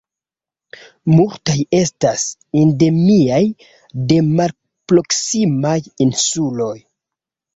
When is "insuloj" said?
6.07-6.73